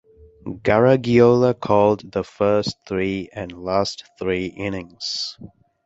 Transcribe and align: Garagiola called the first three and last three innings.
Garagiola 0.63 1.53
called 1.59 2.11
the 2.11 2.23
first 2.23 2.75
three 2.87 3.29
and 3.33 3.51
last 3.51 4.05
three 4.17 4.47
innings. 4.47 5.37